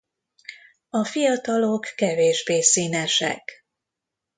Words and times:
A 0.89 1.05
fiatalok 1.05 1.83
kevésbé 1.95 2.61
színesek. 2.61 3.65